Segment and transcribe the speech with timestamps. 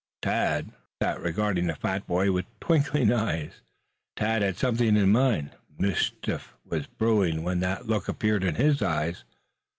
[0.23, 3.61] Tad sat regarding the fat boy with twinkling eyes.
[4.15, 5.51] Tad had something in mind.
[5.77, 9.23] Mischief was brewing when that look appeared in his eyes.